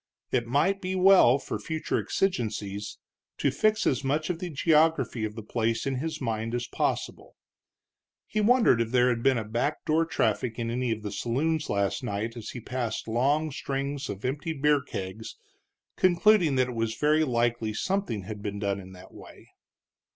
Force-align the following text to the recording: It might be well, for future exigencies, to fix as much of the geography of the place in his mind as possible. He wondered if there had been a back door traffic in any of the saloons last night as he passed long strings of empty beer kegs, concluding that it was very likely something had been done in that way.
It 0.31 0.47
might 0.47 0.81
be 0.81 0.95
well, 0.95 1.37
for 1.37 1.59
future 1.59 1.99
exigencies, 1.99 2.97
to 3.37 3.51
fix 3.51 3.85
as 3.85 4.03
much 4.03 4.31
of 4.31 4.39
the 4.39 4.49
geography 4.49 5.25
of 5.25 5.35
the 5.35 5.43
place 5.43 5.85
in 5.85 5.97
his 5.97 6.19
mind 6.19 6.55
as 6.55 6.65
possible. 6.65 7.35
He 8.25 8.41
wondered 8.41 8.81
if 8.81 8.89
there 8.89 9.09
had 9.09 9.21
been 9.21 9.37
a 9.37 9.43
back 9.43 9.85
door 9.85 10.05
traffic 10.07 10.57
in 10.57 10.71
any 10.71 10.91
of 10.91 11.03
the 11.03 11.11
saloons 11.11 11.69
last 11.69 12.01
night 12.01 12.35
as 12.35 12.49
he 12.49 12.59
passed 12.59 13.07
long 13.07 13.51
strings 13.51 14.09
of 14.09 14.25
empty 14.25 14.53
beer 14.53 14.81
kegs, 14.81 15.35
concluding 15.97 16.55
that 16.55 16.69
it 16.69 16.73
was 16.75 16.95
very 16.95 17.23
likely 17.23 17.71
something 17.71 18.23
had 18.23 18.41
been 18.41 18.57
done 18.57 18.79
in 18.79 18.93
that 18.93 19.13
way. 19.13 19.49